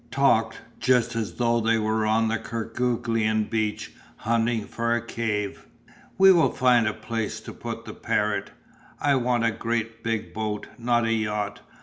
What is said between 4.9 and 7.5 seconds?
a cave. "We will find a place